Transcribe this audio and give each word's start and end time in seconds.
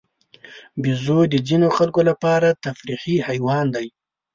بیزو 0.81 1.19
د 1.31 1.35
ځینو 1.47 1.67
خلکو 1.77 2.01
لپاره 2.09 2.57
تفریحي 2.65 3.17
حیوان 3.27 3.65
دی. 3.75 3.87